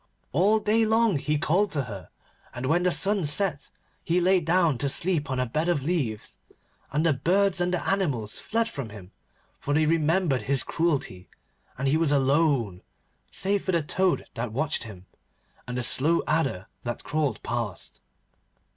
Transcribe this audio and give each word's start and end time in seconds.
All 0.31 0.57
day 0.57 0.83
long 0.83 1.19
he 1.19 1.37
called 1.37 1.69
to 1.73 1.83
her, 1.83 2.09
and, 2.55 2.65
when 2.65 2.81
the 2.81 2.91
sun 2.91 3.23
set 3.23 3.69
he 4.03 4.19
lay 4.19 4.39
down 4.39 4.79
to 4.79 4.89
sleep 4.89 5.29
on 5.29 5.39
a 5.39 5.45
bed 5.45 5.69
of 5.69 5.83
leaves, 5.83 6.39
and 6.91 7.05
the 7.05 7.13
birds 7.13 7.61
and 7.61 7.71
the 7.71 7.87
animals 7.87 8.39
fled 8.39 8.67
from 8.67 8.89
him, 8.89 9.11
for 9.59 9.75
they 9.75 9.85
remembered 9.85 10.41
his 10.41 10.63
cruelty, 10.63 11.29
and 11.77 11.87
he 11.87 11.97
was 11.97 12.11
alone 12.11 12.81
save 13.29 13.63
for 13.63 13.73
the 13.73 13.83
toad 13.83 14.25
that 14.33 14.51
watched 14.51 14.85
him, 14.85 15.05
and 15.67 15.77
the 15.77 15.83
slow 15.83 16.23
adder 16.25 16.65
that 16.81 17.03
crawled 17.03 17.43
past. 17.43 18.01